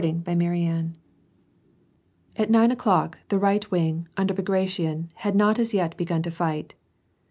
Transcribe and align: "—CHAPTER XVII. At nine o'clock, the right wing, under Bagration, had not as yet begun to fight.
"—CHAPTER 0.01 0.31
XVII. 0.33 0.93
At 2.35 2.49
nine 2.49 2.71
o'clock, 2.71 3.19
the 3.29 3.37
right 3.37 3.69
wing, 3.69 4.07
under 4.17 4.33
Bagration, 4.33 5.11
had 5.17 5.35
not 5.35 5.59
as 5.59 5.75
yet 5.75 5.95
begun 5.95 6.23
to 6.23 6.31
fight. 6.31 6.73